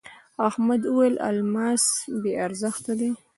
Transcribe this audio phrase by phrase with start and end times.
[0.47, 1.83] احمد وويل: الماس
[2.21, 3.09] بې ارزښته دی.